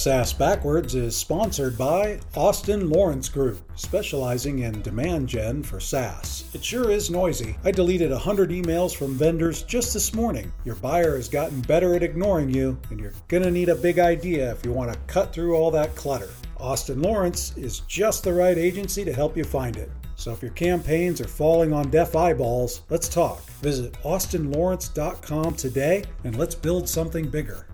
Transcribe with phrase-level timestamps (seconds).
[0.00, 6.48] SaaS Backwards is sponsored by Austin Lawrence Group, specializing in demand gen for SaaS.
[6.54, 7.58] It sure is noisy.
[7.64, 10.50] I deleted 100 emails from vendors just this morning.
[10.64, 13.98] Your buyer has gotten better at ignoring you, and you're going to need a big
[13.98, 16.30] idea if you want to cut through all that clutter.
[16.56, 19.90] Austin Lawrence is just the right agency to help you find it.
[20.16, 23.42] So if your campaigns are falling on deaf eyeballs, let's talk.
[23.60, 27.66] Visit austinlawrence.com today and let's build something bigger.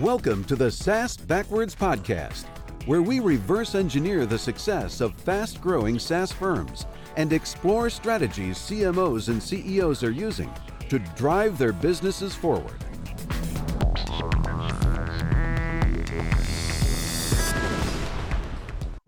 [0.00, 2.46] Welcome to the SaaS Backwards Podcast,
[2.86, 6.86] where we reverse engineer the success of fast growing SaaS firms
[7.18, 10.50] and explore strategies CMOs and CEOs are using
[10.88, 12.82] to drive their businesses forward.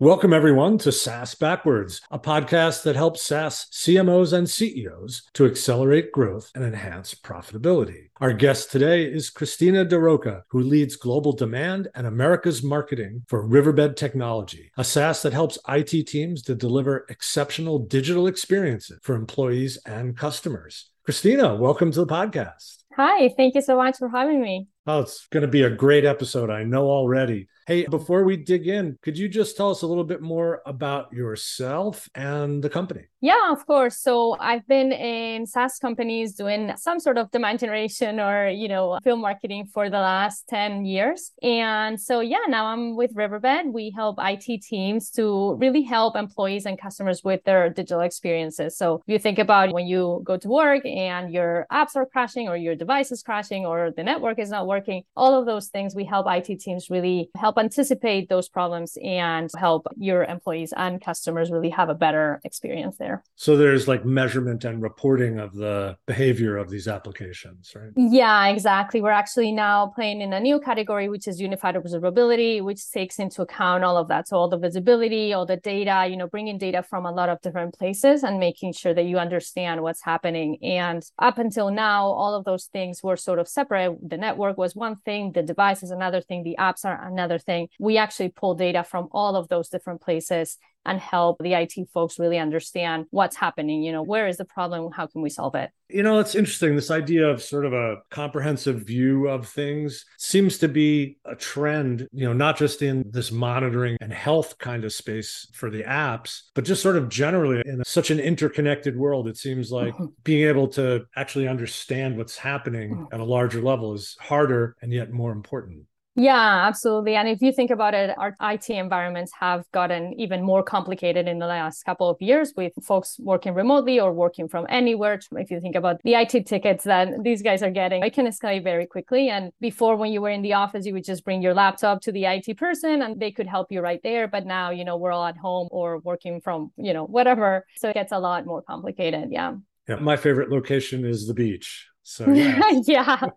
[0.03, 6.11] Welcome, everyone, to SaaS Backwards, a podcast that helps SaaS CMOs and CEOs to accelerate
[6.11, 8.09] growth and enhance profitability.
[8.19, 13.95] Our guest today is Cristina Daroca, who leads global demand and America's marketing for Riverbed
[13.95, 20.17] Technology, a SaaS that helps IT teams to deliver exceptional digital experiences for employees and
[20.17, 20.89] customers.
[21.05, 22.83] Cristina, welcome to the podcast.
[22.97, 24.67] Hi, thank you so much for having me.
[24.85, 26.49] Oh, it's going to be a great episode.
[26.49, 27.47] I know already.
[27.65, 31.13] Hey, before we dig in, could you just tell us a little bit more about
[31.13, 33.05] yourself and the company?
[33.21, 33.99] Yeah, of course.
[33.99, 38.99] So I've been in SaaS companies doing some sort of demand generation or, you know,
[39.01, 41.31] film marketing for the last 10 years.
[41.41, 43.67] And so, yeah, now I'm with Riverbed.
[43.67, 48.75] We help IT teams to really help employees and customers with their digital experiences.
[48.75, 52.49] So if you think about when you go to work and your apps are crashing
[52.49, 54.72] or your device is crashing or the network is not working,
[55.15, 59.49] all of those things, we help IT teams really help help anticipate those problems and
[59.57, 63.23] help your employees and customers really have a better experience there.
[63.35, 67.91] So there's like measurement and reporting of the behavior of these applications, right?
[67.95, 69.01] Yeah, exactly.
[69.01, 73.41] We're actually now playing in a new category, which is unified observability, which takes into
[73.41, 74.27] account all of that.
[74.27, 77.41] So all the visibility, all the data, you know, bringing data from a lot of
[77.41, 80.57] different places and making sure that you understand what's happening.
[80.63, 83.97] And up until now, all of those things were sort of separate.
[84.09, 87.67] The network was one thing, the device is another thing, the apps are another thing.
[87.79, 92.19] We actually pull data from all of those different places and help the IT folks
[92.19, 93.83] really understand what's happening.
[93.83, 94.91] You know, where is the problem?
[94.91, 95.71] How can we solve it?
[95.89, 96.75] You know, it's interesting.
[96.75, 102.07] This idea of sort of a comprehensive view of things seems to be a trend,
[102.11, 106.41] you know, not just in this monitoring and health kind of space for the apps,
[106.55, 109.27] but just sort of generally in such an interconnected world.
[109.27, 110.05] It seems like mm-hmm.
[110.23, 113.13] being able to actually understand what's happening mm-hmm.
[113.13, 115.83] at a larger level is harder and yet more important.
[116.15, 117.15] Yeah, absolutely.
[117.15, 121.39] And if you think about it, our IT environments have gotten even more complicated in
[121.39, 125.19] the last couple of years with folks working remotely or working from anywhere.
[125.31, 128.63] If you think about the IT tickets that these guys are getting, it can escalate
[128.63, 129.29] very quickly.
[129.29, 132.11] And before, when you were in the office, you would just bring your laptop to
[132.11, 134.27] the IT person and they could help you right there.
[134.27, 137.65] But now, you know, we're all at home or working from, you know, whatever.
[137.77, 139.29] So it gets a lot more complicated.
[139.31, 139.55] Yeah.
[139.89, 139.95] Yeah.
[139.95, 141.87] My favorite location is the beach.
[142.03, 143.29] So yeah, yeah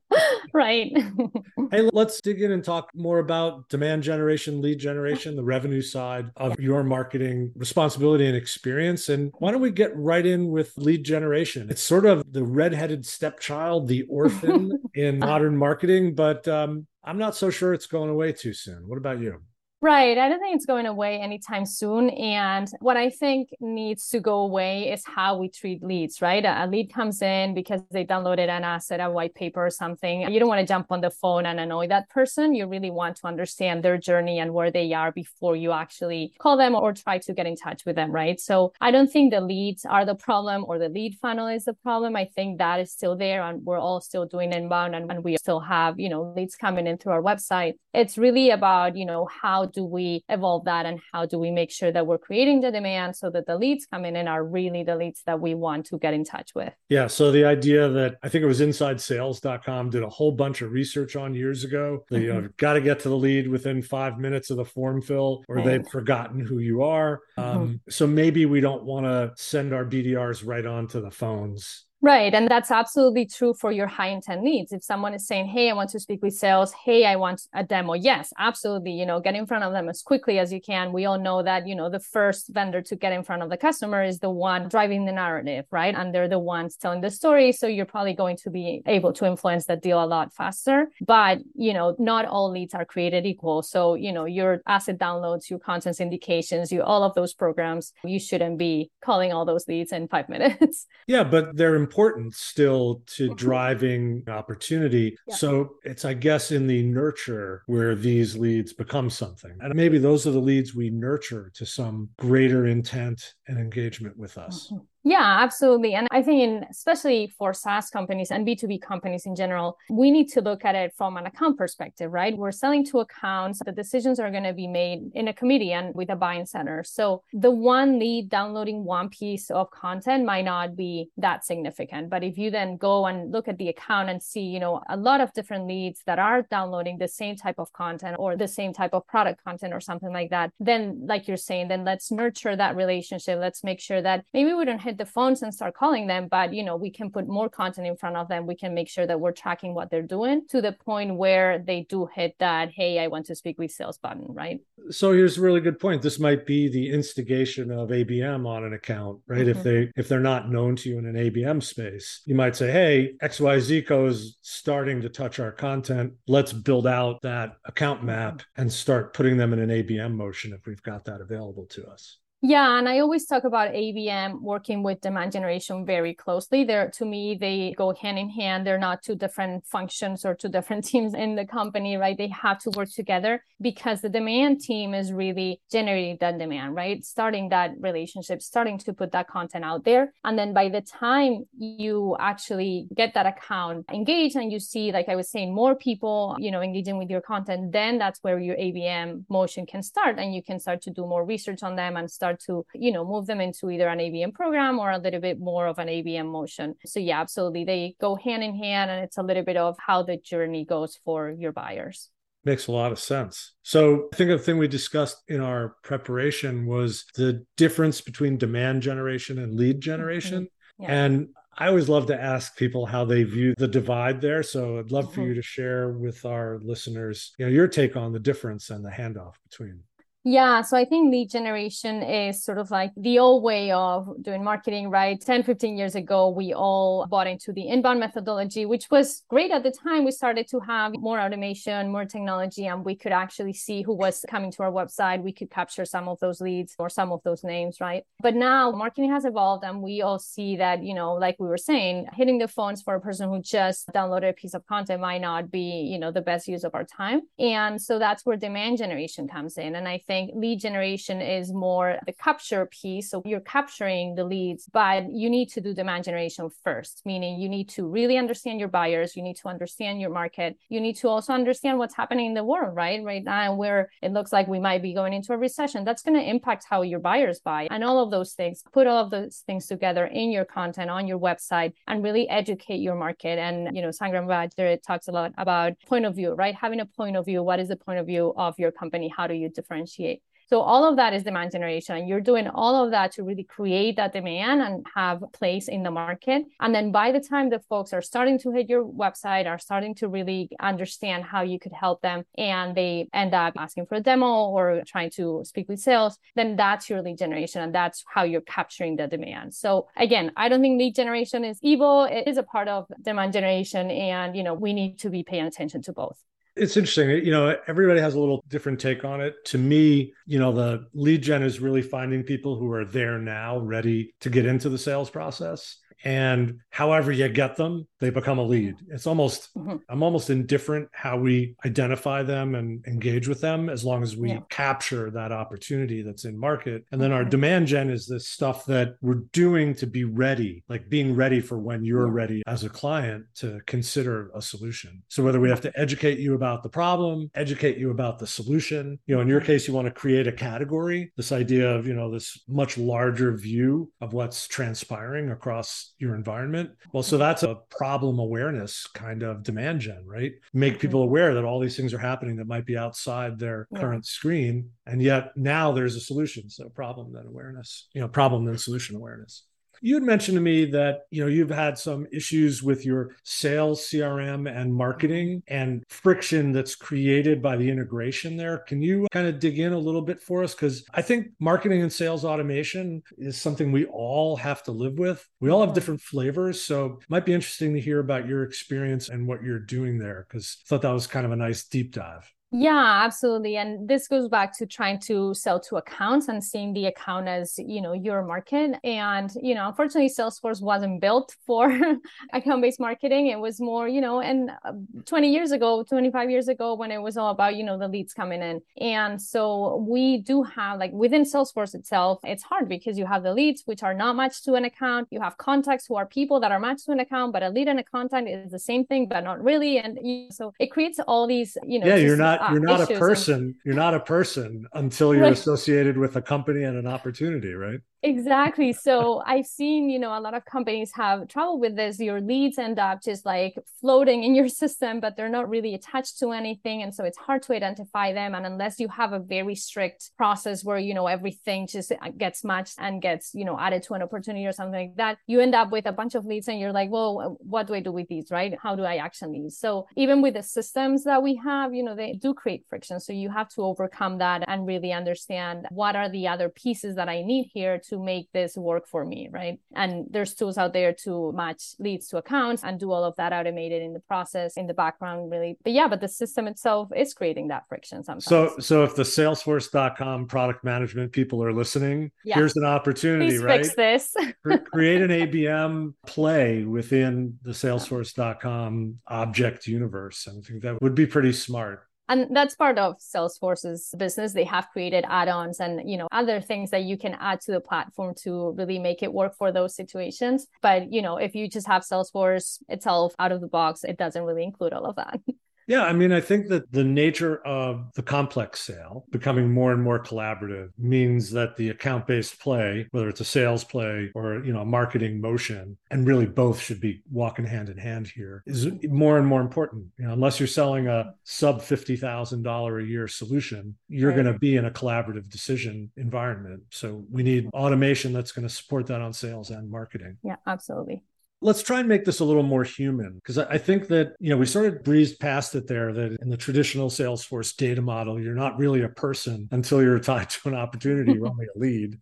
[0.52, 0.92] right.
[1.70, 6.30] hey, let's dig in and talk more about demand generation, lead generation, the revenue side
[6.36, 9.08] of your marketing responsibility and experience.
[9.08, 11.68] And why don't we get right in with lead generation?
[11.70, 17.36] It's sort of the redheaded stepchild, the orphan in modern marketing, but um, I'm not
[17.36, 18.88] so sure it's going away too soon.
[18.88, 19.42] What about you?
[19.82, 20.16] Right.
[20.16, 22.08] I don't think it's going away anytime soon.
[22.08, 26.42] And what I think needs to go away is how we treat leads, right?
[26.46, 30.22] A lead comes in because they downloaded an asset, a white paper or something.
[30.32, 32.54] You don't want to jump on the phone and annoy that person.
[32.54, 36.56] You really want to understand their journey and where they are before you actually call
[36.56, 38.40] them or try to get in touch with them, right?
[38.40, 41.74] So I don't think the leads are the problem or the lead funnel is the
[41.74, 42.16] problem.
[42.16, 45.36] I think that is still there and we're all still doing inbound and, and we
[45.36, 47.74] still have, you know, leads coming in through our website.
[47.92, 51.70] It's really about, you know, how do we evolve that and how do we make
[51.70, 54.82] sure that we're creating the demand so that the leads coming in and are really
[54.82, 56.72] the leads that we want to get in touch with?
[56.88, 60.72] Yeah so the idea that i think it was insidesales.com did a whole bunch of
[60.72, 62.04] research on years ago.
[62.10, 65.00] That you know got to get to the lead within five minutes of the form
[65.02, 65.64] fill or right.
[65.64, 67.20] they've forgotten who you are.
[67.38, 67.58] Mm-hmm.
[67.58, 72.32] um, so maybe we don't want to send our bdrs right onto the phones Right.
[72.32, 74.70] And that's absolutely true for your high intent needs.
[74.70, 76.72] If someone is saying, Hey, I want to speak with sales.
[76.72, 77.94] Hey, I want a demo.
[77.94, 78.92] Yes, absolutely.
[78.92, 80.92] You know, get in front of them as quickly as you can.
[80.92, 83.56] We all know that, you know, the first vendor to get in front of the
[83.56, 85.96] customer is the one driving the narrative, right?
[85.96, 87.50] And they're the ones telling the story.
[87.50, 90.86] So you're probably going to be able to influence that deal a lot faster.
[91.04, 93.62] But, you know, not all leads are created equal.
[93.62, 98.20] So, you know, your asset downloads, your content syndications, you all of those programs, you
[98.20, 100.86] shouldn't be calling all those leads in five minutes.
[101.08, 101.95] Yeah, but they're important
[102.32, 103.34] still to mm-hmm.
[103.34, 105.16] driving opportunity.
[105.26, 105.34] Yeah.
[105.34, 109.56] So it's, I guess, in the nurture where these leads become something.
[109.60, 114.38] And maybe those are the leads we nurture to some greater intent and engagement with
[114.38, 114.68] us.
[114.72, 114.84] Mm-hmm.
[115.06, 115.94] Yeah, absolutely.
[115.94, 120.26] And I think, in, especially for SaaS companies and B2B companies in general, we need
[120.30, 122.36] to look at it from an account perspective, right?
[122.36, 123.60] We're selling to accounts.
[123.64, 126.82] The decisions are going to be made in a committee and with a buying center.
[126.82, 132.10] So the one lead downloading one piece of content might not be that significant.
[132.10, 134.96] But if you then go and look at the account and see, you know, a
[134.96, 138.72] lot of different leads that are downloading the same type of content or the same
[138.72, 142.56] type of product content or something like that, then, like you're saying, then let's nurture
[142.56, 143.38] that relationship.
[143.38, 146.52] Let's make sure that maybe we don't hit the phones and start calling them but
[146.52, 148.46] you know we can put more content in front of them.
[148.46, 151.86] We can make sure that we're tracking what they're doing to the point where they
[151.88, 154.60] do hit that hey i want to speak with sales button right?
[154.90, 156.02] So here's a really good point.
[156.02, 159.46] This might be the instigation of abm on an account right?
[159.46, 159.58] Mm-hmm.
[159.58, 162.70] if they if they're not known to you in an abm space you might say
[162.70, 166.12] hey xyz co is starting to touch our content.
[166.26, 170.66] Let's build out that account map and start putting them in an abm motion if
[170.66, 175.00] we've got that available to us yeah, and I always talk about ABM working with
[175.00, 176.64] demand generation very closely.
[176.64, 178.66] There, to me, they go hand in hand.
[178.66, 182.16] They're not two different functions or two different teams in the company, right?
[182.16, 187.02] They have to work together because the demand team is really generating that demand, right?
[187.02, 190.12] Starting that relationship, starting to put that content out there.
[190.22, 195.08] And then by the time you actually get that account engaged and you see, like
[195.08, 198.56] I was saying, more people, you know, engaging with your content, then that's where your
[198.56, 202.10] ABM motion can start and you can start to do more research on them and
[202.10, 205.20] start start to, you know, move them into either an ABM program or a little
[205.20, 206.74] bit more of an ABM motion.
[206.84, 207.64] So yeah, absolutely.
[207.64, 210.98] They go hand in hand and it's a little bit of how the journey goes
[211.04, 212.10] for your buyers.
[212.44, 213.54] Makes a lot of sense.
[213.62, 218.82] So I think the thing we discussed in our preparation was the difference between demand
[218.82, 220.44] generation and lead generation.
[220.44, 220.82] Mm-hmm.
[220.82, 221.04] Yeah.
[221.04, 221.28] And
[221.58, 224.42] I always love to ask people how they view the divide there.
[224.42, 225.30] So I'd love for mm-hmm.
[225.30, 228.90] you to share with our listeners, you know, your take on the difference and the
[228.90, 229.80] handoff between.
[230.28, 234.42] Yeah, so I think lead generation is sort of like the old way of doing
[234.42, 235.20] marketing, right?
[235.20, 239.62] 10, 15 years ago, we all bought into the inbound methodology, which was great at
[239.62, 240.04] the time.
[240.04, 244.24] We started to have more automation, more technology, and we could actually see who was
[244.28, 245.22] coming to our website.
[245.22, 248.02] We could capture some of those leads or some of those names, right?
[248.20, 251.56] But now marketing has evolved, and we all see that, you know, like we were
[251.56, 255.20] saying, hitting the phones for a person who just downloaded a piece of content might
[255.20, 257.20] not be, you know, the best use of our time.
[257.38, 259.76] And so that's where demand generation comes in.
[259.76, 263.10] And I think think lead generation is more the capture piece.
[263.10, 267.48] So you're capturing the leads, but you need to do demand generation first, meaning you
[267.48, 269.16] need to really understand your buyers.
[269.16, 270.56] You need to understand your market.
[270.74, 273.02] You need to also understand what's happening in the world, right?
[273.12, 276.18] Right now, where it looks like we might be going into a recession, that's going
[276.20, 278.62] to impact how your buyers buy and all of those things.
[278.72, 282.80] Put all of those things together in your content on your website and really educate
[282.88, 283.38] your market.
[283.46, 286.54] And, you know, Sangram Vajre talks a lot about point of view, right?
[286.54, 287.42] Having a point of view.
[287.42, 289.08] What is the point of view of your company?
[289.16, 290.05] How do you differentiate?
[290.48, 292.06] So all of that is demand generation.
[292.06, 295.90] You're doing all of that to really create that demand and have place in the
[295.90, 296.44] market.
[296.60, 299.96] And then by the time the folks are starting to hit your website, are starting
[299.96, 304.00] to really understand how you could help them, and they end up asking for a
[304.00, 307.60] demo or trying to speak with sales, then that's your lead generation.
[307.62, 309.52] And that's how you're capturing the demand.
[309.52, 312.04] So again, I don't think lead generation is evil.
[312.04, 313.90] It is a part of demand generation.
[313.90, 316.22] And, you know, we need to be paying attention to both.
[316.56, 317.10] It's interesting.
[317.24, 319.44] You know, everybody has a little different take on it.
[319.46, 323.58] To me, you know, the lead gen is really finding people who are there now,
[323.58, 328.42] ready to get into the sales process and however you get them they become a
[328.42, 329.76] lead it's almost mm-hmm.
[329.88, 334.30] i'm almost indifferent how we identify them and engage with them as long as we
[334.30, 334.40] yeah.
[334.50, 338.96] capture that opportunity that's in market and then our demand gen is this stuff that
[339.00, 342.14] we're doing to be ready like being ready for when you're yeah.
[342.14, 346.34] ready as a client to consider a solution so whether we have to educate you
[346.34, 349.46] about the problem educate you about the solution you know in your mm-hmm.
[349.46, 353.34] case you want to create a category this idea of you know this much larger
[353.36, 356.70] view of what's transpiring across your environment.
[356.92, 360.32] Well, so that's a problem awareness kind of demand gen, right?
[360.52, 360.80] Make mm-hmm.
[360.80, 363.80] people aware that all these things are happening that might be outside their yeah.
[363.80, 364.70] current screen.
[364.86, 366.50] And yet now there's a solution.
[366.50, 369.44] So problem then awareness, you know, problem then solution awareness.
[369.80, 373.82] You had mentioned to me that, you know, you've had some issues with your sales
[373.82, 378.58] CRM and marketing and friction that's created by the integration there.
[378.58, 381.82] Can you kind of dig in a little bit for us cuz I think marketing
[381.82, 385.26] and sales automation is something we all have to live with.
[385.40, 389.08] We all have different flavors, so it might be interesting to hear about your experience
[389.08, 391.92] and what you're doing there cuz I thought that was kind of a nice deep
[391.92, 392.35] dive.
[392.52, 393.56] Yeah, absolutely.
[393.56, 397.58] And this goes back to trying to sell to accounts and seeing the account as,
[397.58, 398.78] you know, your market.
[398.84, 401.76] And, you know, unfortunately, Salesforce wasn't built for
[402.32, 403.26] account-based marketing.
[403.26, 404.72] It was more, you know, and uh,
[405.06, 408.14] 20 years ago, 25 years ago, when it was all about, you know, the leads
[408.14, 408.60] coming in.
[408.80, 413.34] And so we do have like within Salesforce itself, it's hard because you have the
[413.34, 415.08] leads, which are not matched to an account.
[415.10, 417.66] You have contacts who are people that are matched to an account, but a lead
[417.66, 419.78] and a contact is the same thing, but not really.
[419.78, 419.98] And
[420.32, 422.98] so it creates all these, you know, yeah, you're not not uh, you're not a
[422.98, 423.54] person and...
[423.64, 425.32] you're not a person until you're right.
[425.32, 428.72] associated with a company and an opportunity right exactly.
[428.72, 431.98] So i've seen you know a lot of companies have trouble with this.
[431.98, 436.18] Your leads end up just like floating in your system but they're not really attached
[436.20, 439.54] to anything and so it's hard to identify them and unless you have a very
[439.54, 443.82] strict process where you know everything just uh, gets matched and gets you know added
[443.82, 446.48] to an opportunity or something like that you end up with a bunch of leads
[446.48, 448.54] and you're like well what do i do with these right?
[448.62, 449.58] How do i action these?
[449.58, 453.12] So even with the systems that we have you know they do create friction so
[453.12, 457.22] you have to overcome that and really understand what are the other pieces that i
[457.22, 459.58] need here to make this work for me, right?
[459.74, 463.32] And there's tools out there to match leads to accounts and do all of that
[463.32, 465.56] automated in the process in the background, really.
[465.62, 468.24] But yeah, but the system itself is creating that friction sometimes.
[468.24, 472.36] So, so if the Salesforce.com product management people are listening, yeah.
[472.36, 473.62] here's an opportunity, right?
[473.62, 474.00] Please right?
[474.02, 474.60] Fix this.
[474.72, 480.28] Create an ABM play within the Salesforce.com object universe.
[480.28, 484.32] I think that would be pretty smart and that's part of salesforce's business.
[484.32, 487.60] They have created add-ons and you know other things that you can add to the
[487.60, 490.46] platform to really make it work for those situations.
[490.62, 494.22] But you know if you just have salesforce itself out of the box it doesn't
[494.22, 495.20] really include all of that
[495.66, 499.82] Yeah, I mean, I think that the nature of the complex sale becoming more and
[499.82, 504.60] more collaborative means that the account-based play, whether it's a sales play or you know
[504.60, 509.18] a marketing motion, and really both should be walking hand in hand here, is more
[509.18, 509.86] and more important.
[509.98, 514.22] You know, unless you're selling a sub fifty thousand dollar a year solution, you're right.
[514.22, 516.62] going to be in a collaborative decision environment.
[516.70, 520.18] So we need automation that's going to support that on sales and marketing.
[520.22, 521.02] Yeah, absolutely
[521.42, 524.36] let's try and make this a little more human because I think that you know
[524.36, 528.34] we sort of breezed past it there that in the traditional Salesforce data model you're
[528.34, 531.98] not really a person until you're tied to an opportunity, you're only a lead.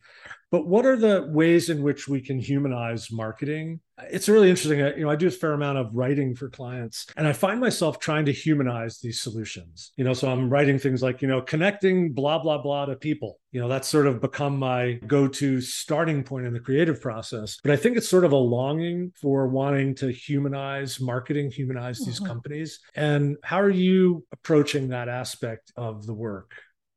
[0.55, 3.81] But what are the ways in which we can humanize marketing?
[4.09, 4.79] It's really interesting.
[4.79, 7.99] You know, I do a fair amount of writing for clients, and I find myself
[7.99, 9.91] trying to humanize these solutions.
[9.97, 13.41] You know, so I'm writing things like, you know, connecting blah blah blah to people.
[13.51, 17.59] You know, that's sort of become my go-to starting point in the creative process.
[17.61, 22.21] But I think it's sort of a longing for wanting to humanize marketing, humanize these
[22.21, 22.27] mm-hmm.
[22.27, 22.79] companies.
[22.95, 26.53] And how are you approaching that aspect of the work?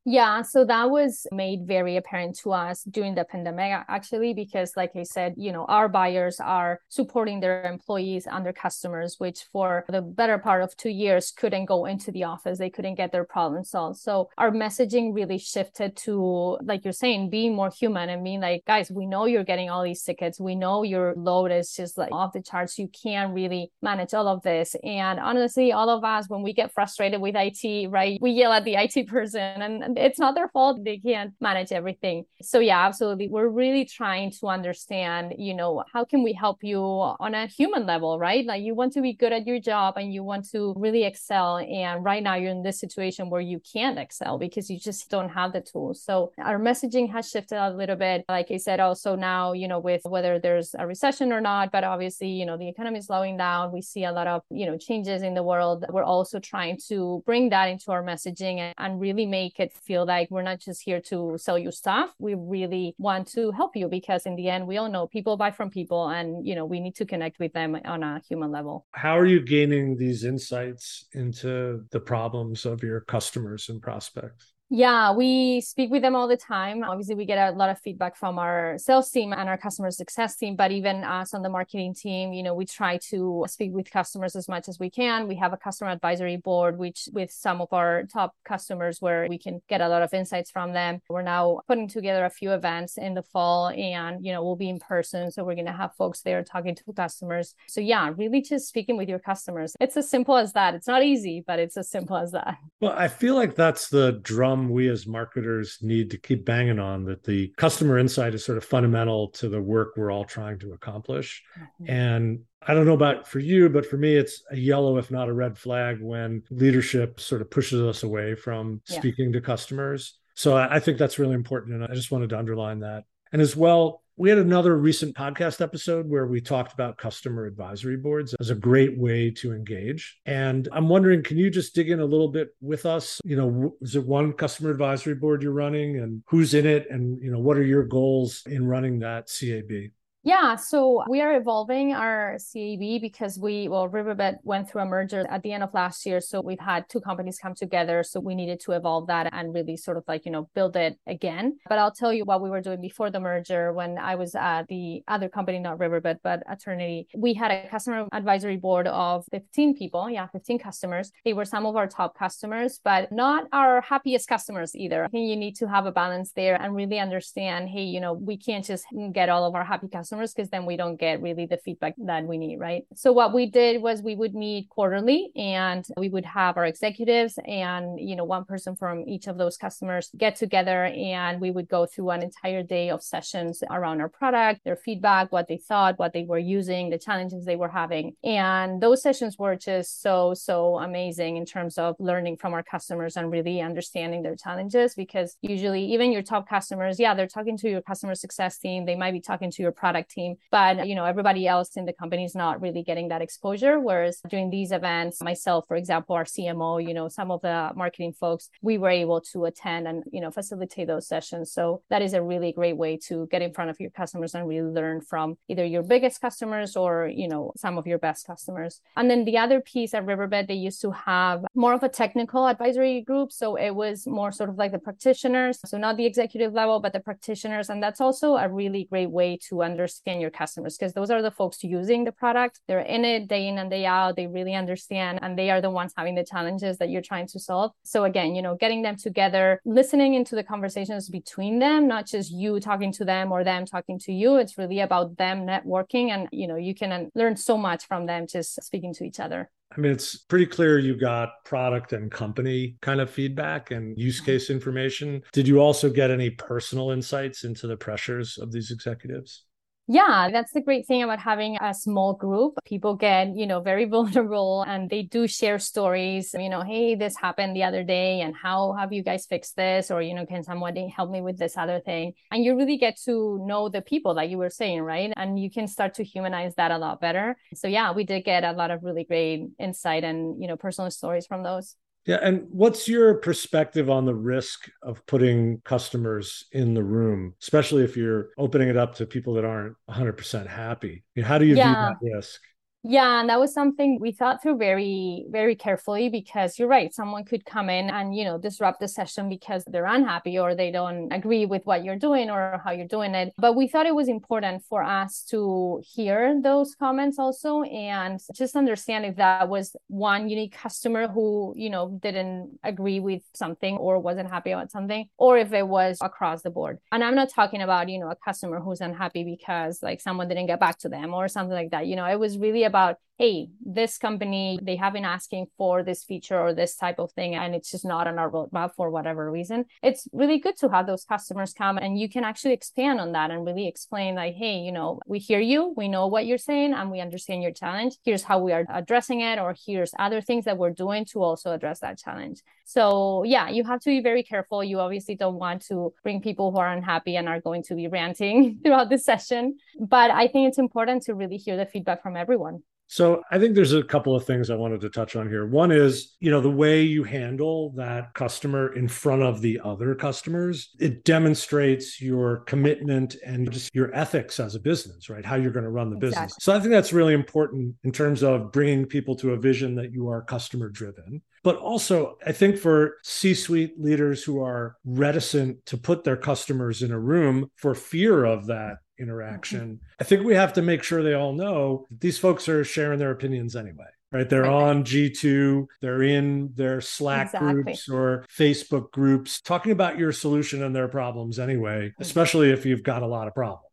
[0.09, 4.95] Yeah, so that was made very apparent to us during the pandemic, actually, because, like
[4.95, 9.83] I said, you know, our buyers are supporting their employees and their customers, which for
[9.89, 12.57] the better part of two years couldn't go into the office.
[12.57, 13.99] They couldn't get their problems solved.
[13.99, 18.63] So our messaging really shifted to, like you're saying, being more human and being like,
[18.63, 20.39] guys, we know you're getting all these tickets.
[20.39, 22.79] We know your load is just like off the charts.
[22.79, 24.73] You can't really manage all of this.
[24.85, 28.63] And honestly, all of us, when we get frustrated with IT, right, we yell at
[28.63, 30.83] the IT person it's not their fault.
[30.83, 32.25] They can't manage everything.
[32.41, 33.27] So yeah absolutely.
[33.27, 37.85] We're really trying to understand you know how can we help you on a human
[37.85, 38.45] level right?
[38.45, 41.57] Like you want to be good at your job and you want to really excel.
[41.57, 45.29] And right now you're in this situation where you can't excel because you just don't
[45.29, 46.01] have the tools.
[46.01, 48.25] So our messaging has shifted a little bit.
[48.29, 51.83] Like i said also now you know with whether there's a recession or not but
[51.83, 53.71] obviously you know the economy is slowing down.
[53.71, 55.85] We see a lot of you know changes in the world.
[55.89, 60.29] We're also trying to bring that into our messaging and really make it feel like
[60.29, 62.13] we're not just here to sell you stuff.
[62.19, 65.51] We really want to help you because in the end, we all know people buy
[65.51, 68.85] from people and, you know, we need to connect with them on a human level.
[68.91, 74.53] How are you gaining these insights into the problems of your customers and prospects?
[74.69, 76.83] Yeah, we speak with them all the time.
[76.83, 80.35] Obviously, we get a lot of feedback from our sales team and our customer success
[80.35, 83.89] team, but even us on the marketing team, you know, we try to speak with
[83.89, 85.29] customers as much as we can.
[85.29, 89.37] We have a customer advisory board, which with some of our top customers where we
[89.37, 90.99] can get a lot of insights from them.
[91.09, 94.69] We're now putting together a few events in the fall and, you know, we'll be
[94.69, 95.31] in person.
[95.31, 97.55] So we're going to have folks there talking to customers.
[97.69, 99.77] So yeah, really just speaking with your customers.
[99.79, 100.75] It's as simple as that.
[100.75, 102.57] It's not easy, but it's as simple as that.
[102.81, 106.79] Well, I feel like that's the drum drum we as marketers need to keep banging
[106.79, 110.59] on that the customer insight is sort of fundamental to the work we're all trying
[110.59, 111.43] to accomplish.
[111.59, 111.91] Mm-hmm.
[111.91, 115.29] And I don't know about for you, but for me, it's a yellow, if not
[115.29, 118.97] a red flag, when leadership sort of pushes us away from yeah.
[118.97, 120.17] speaking to customers.
[120.35, 121.75] So I think that's really important.
[121.75, 123.05] And I just wanted to underline that.
[123.31, 127.97] And as well, we had another recent podcast episode where we talked about customer advisory
[127.97, 130.19] boards as a great way to engage.
[130.25, 133.21] And I'm wondering, can you just dig in a little bit with us?
[133.23, 136.87] You know, is it one customer advisory board you're running and who's in it?
[136.89, 139.91] And, you know, what are your goals in running that CAB?
[140.27, 145.25] Yeah, so we are evolving our CAB because we, well, Riverbed went through a merger
[145.29, 146.19] at the end of last year.
[146.19, 148.03] So we've had two companies come together.
[148.03, 150.99] So we needed to evolve that and really sort of like, you know, build it
[151.07, 151.59] again.
[151.69, 154.67] But I'll tell you what we were doing before the merger when I was at
[154.67, 157.07] the other company, not Riverbed, but Aternity.
[157.15, 160.09] We had a customer advisory board of 15 people.
[160.09, 161.09] Yeah, 15 customers.
[161.23, 165.05] They were some of our top customers, but not our happiest customers either.
[165.05, 168.11] I think you need to have a balance there and really understand, hey, you know,
[168.11, 171.21] we can't just get all of our happy customers customers because then we don't get
[171.21, 172.83] really the feedback that we need, right?
[172.95, 177.37] So what we did was we would meet quarterly and we would have our executives
[177.45, 181.67] and, you know, one person from each of those customers get together and we would
[181.67, 185.99] go through an entire day of sessions around our product, their feedback, what they thought,
[185.99, 188.13] what they were using, the challenges they were having.
[188.23, 193.17] And those sessions were just so, so amazing in terms of learning from our customers
[193.17, 197.69] and really understanding their challenges because usually even your top customers, yeah, they're talking to
[197.69, 200.35] your customer success team, they might be talking to your product product team.
[200.51, 203.79] But, you know, everybody else in the company is not really getting that exposure.
[203.79, 208.13] Whereas during these events, myself, for example, our CMO, you know, some of the marketing
[208.13, 211.51] folks, we were able to attend and, you know, facilitate those sessions.
[211.51, 214.47] So that is a really great way to get in front of your customers and
[214.47, 218.81] really learn from either your biggest customers or, you know, some of your best customers.
[218.95, 222.47] And then the other piece at Riverbed, they used to have more of a technical
[222.47, 223.31] advisory group.
[223.31, 225.59] So it was more sort of like the practitioners.
[225.65, 227.69] So not the executive level, but the practitioners.
[227.69, 231.21] And that's also a really great way to understand understand your customers because those are
[231.21, 232.59] the folks using the product.
[232.67, 234.17] They're in it day in and day out.
[234.17, 237.39] They really understand and they are the ones having the challenges that you're trying to
[237.39, 237.71] solve.
[237.83, 242.31] So again, you know, getting them together, listening into the conversations between them, not just
[242.31, 244.35] you talking to them or them talking to you.
[244.35, 248.27] It's really about them networking and, you know, you can learn so much from them
[248.27, 249.49] just speaking to each other.
[249.75, 254.17] I mean, it's pretty clear you got product and company kind of feedback and use
[254.17, 254.25] mm-hmm.
[254.25, 255.23] case information.
[255.33, 259.43] Did you also get any personal insights into the pressures of these executives?
[259.89, 262.55] Yeah, that's the great thing about having a small group.
[262.65, 267.15] People get, you know, very vulnerable and they do share stories, you know, hey, this
[267.15, 269.89] happened the other day and how have you guys fixed this?
[269.89, 272.13] Or, you know, can someone help me with this other thing?
[272.31, 275.13] And you really get to know the people that you were saying, right?
[275.15, 277.37] And you can start to humanize that a lot better.
[277.55, 280.91] So yeah, we did get a lot of really great insight and, you know, personal
[280.91, 281.77] stories from those.
[282.07, 282.19] Yeah.
[282.21, 287.97] And what's your perspective on the risk of putting customers in the room, especially if
[287.97, 291.03] you're opening it up to people that aren't 100% happy?
[291.21, 291.91] how do you yeah.
[291.91, 292.41] view that risk?
[292.89, 296.93] Yeah, and that was something we thought through very, very carefully because you're right.
[296.93, 300.71] Someone could come in and, you know, disrupt the session because they're unhappy or they
[300.71, 303.33] don't agree with what you're doing or how you're doing it.
[303.37, 308.55] But we thought it was important for us to hear those comments also and just
[308.55, 313.99] understand if that was one unique customer who, you know, didn't agree with something or
[313.99, 316.77] wasn't happy about something, or if it was across the board.
[316.93, 320.47] And I'm not talking about, you know, a customer who's unhappy because like someone didn't
[320.47, 321.85] get back to them or something like that.
[321.85, 325.81] You know, it was really about about hey this company they have been asking for
[325.81, 328.91] this feature or this type of thing and it's just not on our roadmap for
[328.91, 329.65] whatever reason.
[329.81, 333.31] It's really good to have those customers come and you can actually expand on that
[333.31, 336.73] and really explain like hey you know we hear you we know what you're saying
[336.73, 337.95] and we understand your challenge.
[338.05, 341.51] Here's how we are addressing it or here's other things that we're doing to also
[341.53, 342.41] address that challenge.
[342.65, 344.63] So yeah you have to be very careful.
[344.63, 347.87] You obviously don't want to bring people who are unhappy and are going to be
[347.87, 352.15] ranting throughout the session but i think it's important to really hear the feedback from
[352.15, 355.45] everyone so I think there's a couple of things I wanted to touch on here.
[355.45, 359.93] One is, you know, the way you handle that customer in front of the other
[359.93, 365.25] customers, it demonstrates your commitment and just your ethics as a business, right?
[365.25, 366.25] How you're going to run the exactly.
[366.27, 366.37] business.
[366.39, 369.91] So I think that's really important in terms of bringing people to a vision that
[369.91, 371.21] you are customer driven.
[371.43, 376.81] But also, I think for C suite leaders who are reticent to put their customers
[376.81, 379.79] in a room for fear of that interaction.
[379.99, 383.11] I think we have to make sure they all know these folks are sharing their
[383.11, 383.85] opinions anyway.
[384.09, 384.29] Right.
[384.29, 384.69] They're right.
[384.69, 387.63] on G2, they're in their Slack exactly.
[387.63, 392.83] groups or Facebook groups talking about your solution and their problems anyway, especially if you've
[392.83, 393.66] got a lot of problems.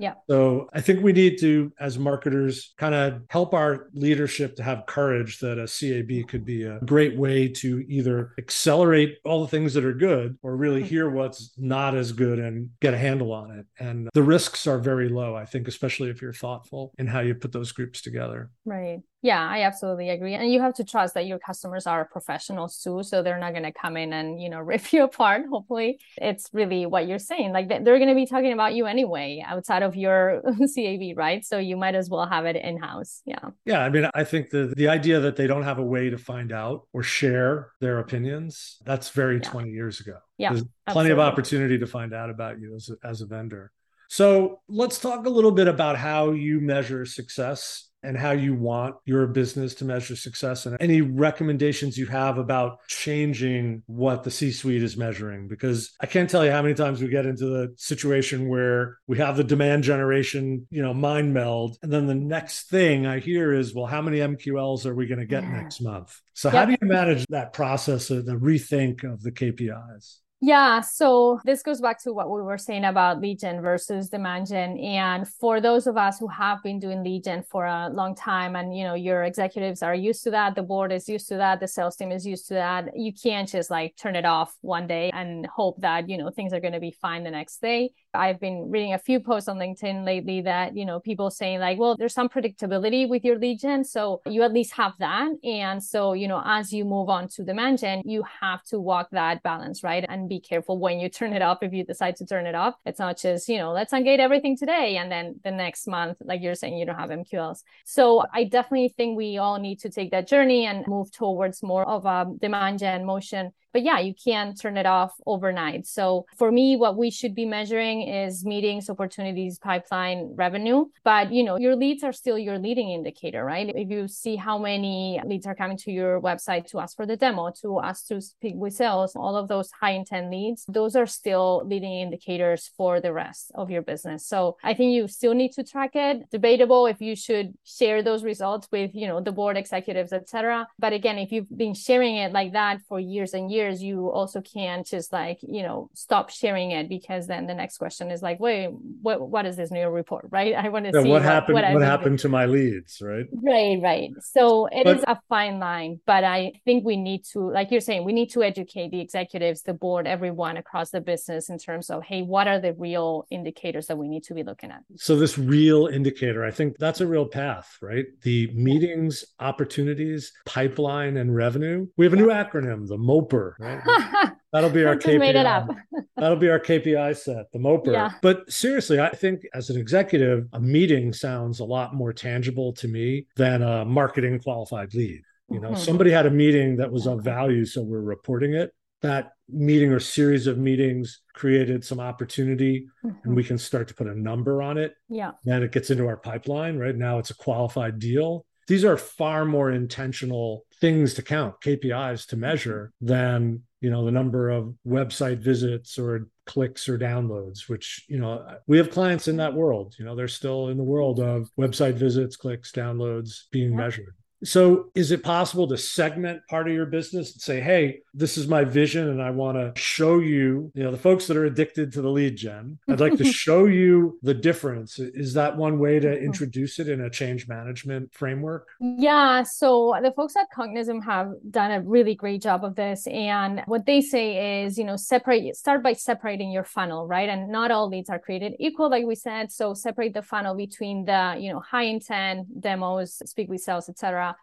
[0.00, 0.14] Yeah.
[0.30, 4.86] So I think we need to, as marketers, kind of help our leadership to have
[4.86, 9.74] courage that a CAB could be a great way to either accelerate all the things
[9.74, 10.88] that are good or really mm-hmm.
[10.88, 13.66] hear what's not as good and get a handle on it.
[13.78, 17.34] And the risks are very low, I think, especially if you're thoughtful in how you
[17.34, 18.50] put those groups together.
[18.64, 19.02] Right.
[19.22, 20.34] Yeah, I absolutely agree.
[20.34, 23.02] And you have to trust that your customers are professionals too.
[23.02, 25.42] So they're not going to come in and, you know, rip you apart.
[25.50, 27.52] Hopefully, it's really what you're saying.
[27.52, 30.42] Like they're going to be talking about you anyway outside of your
[30.74, 31.44] CAB, right?
[31.44, 33.20] So you might as well have it in house.
[33.26, 33.50] Yeah.
[33.66, 33.80] Yeah.
[33.80, 36.50] I mean, I think the, the idea that they don't have a way to find
[36.50, 39.50] out or share their opinions, that's very yeah.
[39.50, 40.16] 20 years ago.
[40.38, 40.50] Yeah.
[40.50, 41.12] There's plenty absolutely.
[41.12, 43.70] of opportunity to find out about you as as a vendor.
[44.08, 48.96] So let's talk a little bit about how you measure success and how you want
[49.04, 54.52] your business to measure success and any recommendations you have about changing what the C
[54.52, 55.48] suite is measuring.
[55.48, 59.18] Because I can't tell you how many times we get into the situation where we
[59.18, 61.76] have the demand generation, you know, mind meld.
[61.82, 65.20] And then the next thing I hear is, well, how many MQLs are we going
[65.20, 65.52] to get yeah.
[65.52, 66.18] next month?
[66.34, 66.54] So, yep.
[66.54, 70.16] how do you manage that process of the rethink of the KPIs?
[70.42, 74.78] Yeah, so this goes back to what we were saying about gen versus demand gen.
[74.78, 78.74] And for those of us who have been doing gen for a long time, and
[78.74, 81.68] you know, your executives are used to that, the board is used to that, the
[81.68, 82.96] sales team is used to that.
[82.96, 86.54] You can't just like turn it off one day and hope that you know things
[86.54, 87.90] are going to be fine the next day.
[88.14, 91.78] I've been reading a few posts on LinkedIn lately that you know people saying like,
[91.78, 95.32] well, there's some predictability with your gen, so you at least have that.
[95.44, 99.10] And so you know, as you move on to demand gen, you have to walk
[99.12, 100.06] that balance, right?
[100.08, 102.74] And be careful when you turn it off if you decide to turn it off.
[102.86, 106.40] It's not just, you know, let's ungate everything today and then the next month, like
[106.40, 107.62] you're saying, you don't have MQLs.
[107.84, 111.84] So I definitely think we all need to take that journey and move towards more
[111.86, 115.86] of a demand gen motion but yeah, you can't turn it off overnight.
[115.86, 120.86] So for me, what we should be measuring is meetings, opportunities, pipeline, revenue.
[121.04, 123.70] But you know, your leads are still your leading indicator, right?
[123.74, 127.16] If you see how many leads are coming to your website to ask for the
[127.16, 131.06] demo, to ask to speak with sales, all of those high intent leads, those are
[131.06, 134.26] still leading indicators for the rest of your business.
[134.26, 136.28] So I think you still need to track it.
[136.30, 140.66] Debatable if you should share those results with, you know, the board executives, etc.
[140.78, 144.40] But again, if you've been sharing it like that for years and years, you also
[144.40, 148.40] can't just like you know stop sharing it because then the next question is like
[148.40, 148.68] wait
[149.02, 151.54] what what is this new report right i want to yeah, see what, what happened
[151.54, 155.58] what, what happened to my leads right right right so it but, is a fine
[155.58, 159.00] line but i think we need to like you're saying we need to educate the
[159.00, 163.26] executives the board everyone across the business in terms of hey what are the real
[163.30, 167.00] indicators that we need to be looking at so this real indicator i think that's
[167.00, 172.86] a real path right the meetings opportunities pipeline and revenue we have a new acronym
[172.88, 174.32] the moper right?
[174.52, 175.18] That'll be our KPI.
[175.20, 175.68] Made it up.
[176.16, 177.92] That'll be our KPI set, the MOPR.
[177.92, 178.10] Yeah.
[178.20, 182.88] But seriously, I think as an executive, a meeting sounds a lot more tangible to
[182.88, 185.22] me than a marketing qualified lead.
[185.50, 185.82] You know, mm-hmm.
[185.82, 188.72] somebody had a meeting that was of value, so we're reporting it.
[189.02, 193.16] That meeting or series of meetings created some opportunity mm-hmm.
[193.24, 194.94] and we can start to put a number on it.
[195.08, 195.32] Yeah.
[195.44, 196.96] Then it gets into our pipeline, right?
[196.96, 198.44] Now it's a qualified deal.
[198.66, 204.12] These are far more intentional things to count, KPIs to measure than you know the
[204.12, 209.36] number of website visits or clicks or downloads which you know we have clients in
[209.38, 213.74] that world you know they're still in the world of website visits clicks downloads being
[213.74, 218.38] measured so, is it possible to segment part of your business and say, hey, this
[218.38, 221.44] is my vision, and I want to show you, you know, the folks that are
[221.44, 224.98] addicted to the lead gen, I'd like to show you the difference.
[224.98, 226.24] Is that one way to mm-hmm.
[226.24, 228.68] introduce it in a change management framework?
[228.80, 229.42] Yeah.
[229.42, 233.06] So, the folks at Cognism have done a really great job of this.
[233.08, 237.28] And what they say is, you know, separate, start by separating your funnel, right?
[237.28, 239.52] And not all leads are created equal, like we said.
[239.52, 243.88] So, separate the funnel between the, you know, high intent demos, speak with sales,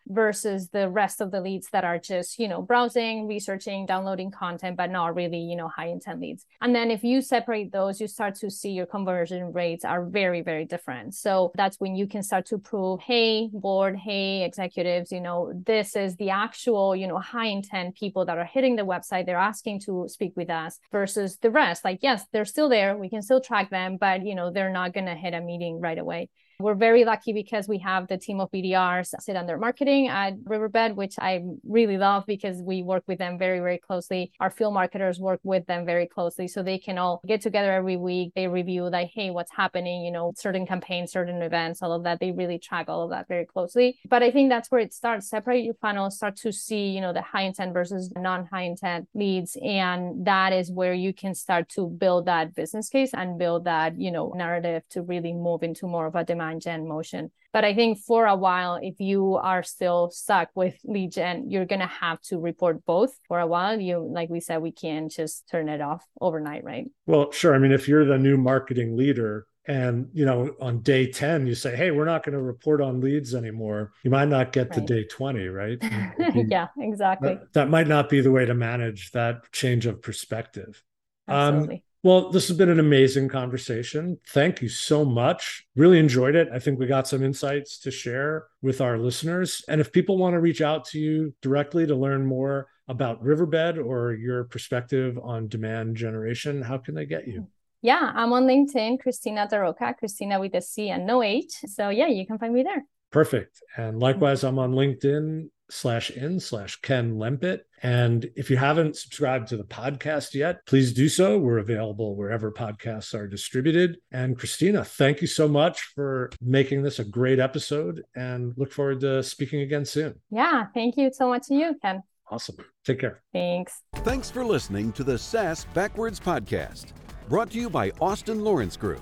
[0.07, 4.77] versus the rest of the leads that are just, you know, browsing, researching, downloading content,
[4.77, 6.45] but not really, you know, high intent leads.
[6.61, 10.41] And then if you separate those, you start to see your conversion rates are very,
[10.41, 11.15] very different.
[11.15, 15.95] So that's when you can start to prove, hey, board, hey, executives, you know, this
[15.95, 19.25] is the actual, you know, high intent people that are hitting the website.
[19.25, 21.83] They're asking to speak with us versus the rest.
[21.83, 22.97] Like, yes, they're still there.
[22.97, 25.79] We can still track them, but, you know, they're not going to hit a meeting
[25.79, 26.29] right away.
[26.59, 30.95] We're very lucky because we have the team of BDRs sit under marketing at Riverbed,
[30.95, 34.31] which I really love because we work with them very, very closely.
[34.39, 37.95] Our field marketers work with them very closely so they can all get together every
[37.95, 38.31] week.
[38.35, 42.19] They review like, hey, what's happening, you know, certain campaigns, certain events, all of that.
[42.19, 43.99] They really track all of that very closely.
[44.09, 45.29] But I think that's where it starts.
[45.29, 49.55] Separate your funnel, start to see, you know, the high intent versus non-high intent leads.
[49.61, 53.99] And that is where you can start to build that business case and build that,
[53.99, 57.31] you know, narrative to really move into more of a demand gen motion.
[57.53, 61.65] But I think for a while, if you are still stuck with lead gen, you're
[61.65, 63.79] going to have to report both for a while.
[63.79, 66.85] You, like we said, we can't just turn it off overnight, right?
[67.05, 67.55] Well, sure.
[67.55, 71.53] I mean, if you're the new marketing leader, and you know on day 10 you
[71.53, 74.87] say hey we're not going to report on leads anymore you might not get right.
[74.87, 75.77] to day 20 right
[76.47, 80.81] yeah exactly that, that, might not be the way to manage that change of perspective
[81.27, 81.75] um, Absolutely.
[81.75, 84.19] Um, well, this has been an amazing conversation.
[84.29, 85.65] Thank you so much.
[85.75, 86.47] Really enjoyed it.
[86.53, 89.63] I think we got some insights to share with our listeners.
[89.67, 93.77] And if people want to reach out to you directly to learn more about Riverbed
[93.77, 97.47] or your perspective on demand generation, how can they get you?
[97.81, 101.51] Yeah, I'm on LinkedIn, Cristina Daroca, Cristina with a C and no H.
[101.65, 102.85] So yeah, you can find me there.
[103.11, 103.61] Perfect.
[103.75, 107.61] And likewise, I'm on LinkedIn slash in slash Ken Lempit.
[107.83, 111.37] And if you haven't subscribed to the podcast yet, please do so.
[111.37, 113.97] We're available wherever podcasts are distributed.
[114.11, 119.01] And Cristina, thank you so much for making this a great episode and look forward
[119.01, 120.19] to speaking again soon.
[120.31, 122.01] Yeah, thank you so much to you, Ken.
[122.29, 122.57] Awesome.
[122.83, 123.21] Take care.
[123.31, 123.81] Thanks.
[123.97, 126.87] Thanks for listening to the SaaS Backwards Podcast,
[127.29, 129.01] brought to you by Austin Lawrence Group.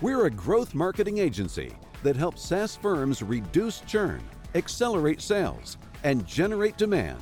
[0.00, 1.72] We're a growth marketing agency
[2.02, 4.20] that helps SaaS firms reduce churn,
[4.54, 7.20] accelerate sales, and generate demand.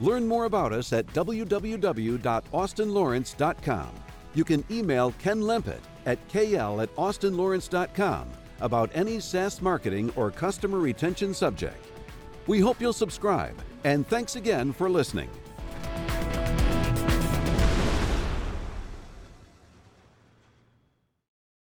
[0.00, 3.88] Learn more about us at www.austinlawrence.com.
[4.34, 8.28] You can email Ken Lempit at kl at austinlawrence.com
[8.60, 11.84] about any SaaS marketing or customer retention subject.
[12.46, 15.28] We hope you'll subscribe, and thanks again for listening.